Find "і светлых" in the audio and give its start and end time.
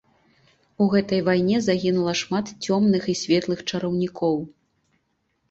3.15-3.59